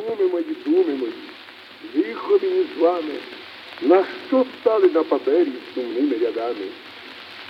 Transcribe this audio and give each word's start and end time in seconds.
Думи 0.00 0.28
мої, 0.28 0.56
думи 0.66 0.94
мої, 0.94 1.12
лихо 1.94 2.38
мені 2.42 2.66
з 2.76 2.80
вами, 2.80 3.14
на 3.82 4.04
що 4.28 4.46
стали 4.60 4.88
на 4.88 5.02
папері 5.02 5.52
сумними 5.74 6.18
рядами? 6.18 6.66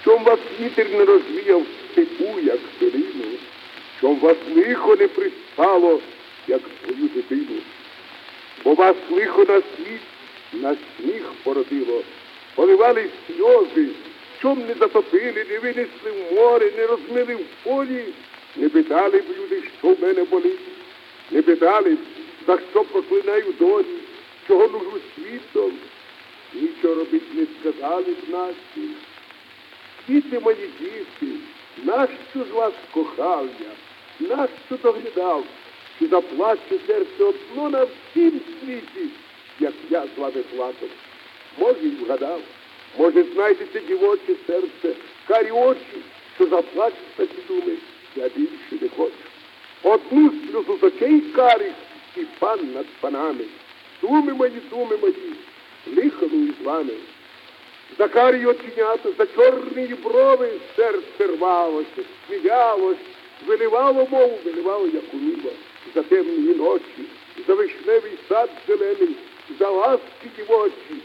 Чом 0.04 0.24
вас 0.24 0.38
вітер 0.60 0.86
не 0.90 1.04
розвіяв 1.04 1.62
степу, 1.92 2.40
як 2.42 2.58
пилину? 2.78 3.24
Чом 4.00 4.18
вас 4.18 4.36
лихо 4.56 4.96
не 4.96 5.08
пристало, 5.08 6.00
як 6.48 6.60
твою 6.86 7.08
дитину? 7.08 7.60
Бо 8.64 8.74
вас 8.74 8.96
лихо 9.10 9.44
на 9.44 9.62
світ, 9.76 10.00
на 10.52 10.76
сміх 10.96 11.32
породило, 11.42 12.02
поливали 12.54 13.06
сльози, 13.26 13.88
чом 14.42 14.66
не 14.66 14.74
затопили, 14.74 15.46
не 15.50 15.58
винесли 15.58 16.10
в 16.10 16.34
море, 16.34 16.72
не 16.76 16.86
розмили 16.86 17.34
в 17.34 17.64
полі, 17.64 18.04
не 18.56 18.68
питали 18.68 19.18
б 19.18 19.24
люди, 19.38 19.62
що 19.78 19.88
в 19.88 20.02
мене 20.02 20.24
болить, 20.24 20.60
не 21.30 21.42
питали 21.42 21.90
б, 21.90 21.98
за 22.50 22.58
що 22.70 22.84
проклинаю 22.84 23.52
долі, 23.58 23.98
чого 24.48 24.68
нужу 24.68 25.00
світом, 25.14 25.72
нічого 26.54 26.94
робить 26.94 27.34
не 27.34 27.46
сказали 27.60 28.02
б 28.02 28.28
наші. 28.28 28.88
Діти 30.08 30.40
мої 30.40 30.70
діти, 30.80 31.32
нащо 31.84 32.44
з 32.50 32.50
вас 32.50 32.72
кохав 32.90 33.48
я, 34.20 34.28
нащо 34.36 34.76
доглядав, 34.82 35.44
чи 35.98 36.06
заплаче 36.06 36.78
серце 36.86 37.24
одно 37.24 37.70
на 37.70 37.84
всім 37.84 38.40
світі, 38.60 39.08
як 39.60 39.74
я 39.90 40.04
з 40.16 40.18
вами 40.18 40.42
плакав. 40.56 40.88
Може, 41.58 41.80
й 41.82 42.04
вгадав, 42.04 42.40
може, 42.98 43.24
знайдете 43.34 43.80
дівоче 43.80 44.34
серце, 44.46 45.00
карі 45.28 45.50
очі, 45.50 46.02
що 46.34 46.46
заплачуть 46.46 47.16
такі 47.16 47.42
думи, 47.48 47.76
я 48.16 48.28
більше 48.28 48.78
не 48.80 48.88
хочу. 48.88 49.12
Одну 49.82 50.32
сльозу 50.50 50.78
з 50.80 50.84
очей 50.84 51.20
карих 51.20 51.72
і 52.16 52.20
пан 52.38 52.72
над 52.74 52.86
панами. 53.00 53.44
Думи 54.02 54.32
мої, 54.32 54.62
думи 54.70 54.96
мої, 54.96 55.34
лихану 55.96 56.46
із 56.46 56.66
вами. 56.66 56.92
За 57.98 58.08
карі 58.08 58.46
оченята, 58.46 59.08
за 59.18 59.26
чорні 59.26 59.94
брови 60.04 60.50
серце 60.76 61.26
рвалося, 61.26 62.02
сміялось, 62.26 62.96
виливало 63.46 64.06
мову, 64.10 64.38
виливало, 64.44 64.86
як 64.86 65.14
у 65.14 65.16
уміло, 65.16 65.52
за 65.94 66.02
темні 66.02 66.54
ночі, 66.54 67.04
за 67.46 67.54
вишневий 67.54 68.12
сад 68.28 68.50
зелений, 68.68 69.16
за 69.58 69.70
ласки 69.70 70.30
дівочі, 70.36 71.02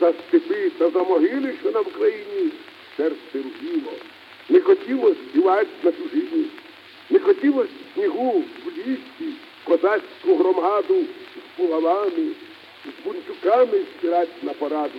за 0.00 0.12
степи 0.12 0.70
та 0.78 0.90
за 0.90 1.02
могили, 1.02 1.54
що 1.60 1.70
на 1.70 1.80
Вкраїні 1.80 2.52
серце 2.96 3.18
рубіло. 3.34 3.92
Не 4.48 4.60
хотіло 4.60 5.14
співати 5.14 5.68
на 5.82 5.92
чужині, 5.92 6.46
не 7.10 7.18
хотілося 7.18 7.70
снігу 7.94 8.44
в 8.64 8.68
лісі, 8.78 9.32
козацьку 9.76 10.36
громаду 10.36 10.94
з 11.04 11.60
булавами, 11.60 12.30
з 12.84 13.04
бунчуками 13.04 13.78
спирать 13.98 14.42
на 14.42 14.52
пораду. 14.52 14.98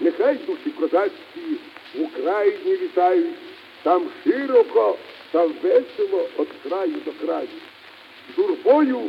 Нехай 0.00 0.34
душі 0.34 0.70
козацькі 0.80 1.56
в 1.94 2.02
Україні 2.02 2.76
вітають, 2.76 3.34
там 3.82 4.02
широко 4.24 4.96
та 5.32 5.46
весело 5.46 6.28
від 6.38 6.48
краю 6.62 6.94
до 7.04 7.26
краю. 7.26 7.48
Журбою 8.36 9.00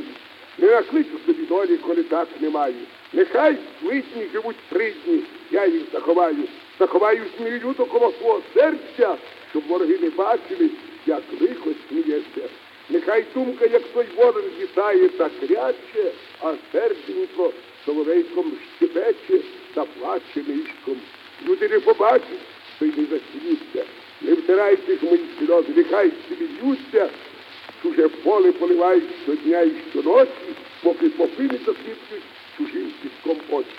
не 0.57 0.67
накличу 0.67 1.19
собі 1.25 1.45
долі, 1.45 1.77
коли 1.77 2.03
так 2.03 2.27
немає. 2.39 2.75
Нехай 3.13 3.57
литні 3.83 4.27
живуть 4.33 4.55
три 4.69 4.93
дні, 5.05 5.23
я 5.51 5.65
їх 5.65 5.83
заховаю. 5.93 6.43
Заховаю 6.79 7.23
змію 7.37 7.75
до 7.77 7.85
коло 7.85 8.13
свого 8.19 8.41
серця, 8.53 9.15
щоб 9.49 9.67
вороги 9.67 9.97
не 10.01 10.09
бачили, 10.09 10.69
як 11.05 11.23
лихо 11.41 11.69
сміється. 11.89 12.41
Нехай 12.89 13.25
думка, 13.33 13.65
як 13.65 13.83
той 13.93 14.05
ворон 14.15 14.43
вітає 14.59 15.09
та 15.09 15.29
кряче, 15.29 16.11
а 16.41 16.53
серденько 16.71 17.53
соловейком 17.85 18.51
щепече 18.77 19.39
та 19.73 19.85
плаче 19.85 20.43
нишком. 20.47 20.97
Люди 21.45 21.69
не 21.69 21.79
побачать, 21.79 22.39
то 22.79 22.85
й 22.85 22.89
не 22.89 23.05
засміються. 23.05 23.83
Не 24.21 24.33
втирайте 24.33 24.97
ж 24.97 25.05
мої 25.05 25.25
сльози, 25.39 25.67
нехай 25.75 26.11
сміються, 26.27 27.09
чуже 27.81 28.07
поле 28.07 28.51
поливають 28.51 29.03
щодня 29.23 29.61
і 29.61 29.71
щоночі, 29.91 30.31
поки 30.83 31.09
попи 31.09 31.43
не 31.43 31.57
засвітлюють 31.57 32.23
чужим 32.57 32.91
піском 33.01 33.37
очі. 33.49 33.69